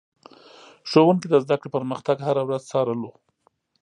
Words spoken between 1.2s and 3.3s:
د زده کړې پرمختګ هره ورځ څارلو.